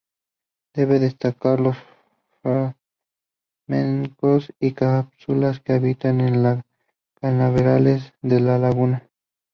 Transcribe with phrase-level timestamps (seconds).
[0.73, 1.77] Cabe destacar los
[3.67, 6.63] flamencos y espátulas que habitan en los
[7.19, 9.07] cañaverales de la laguna.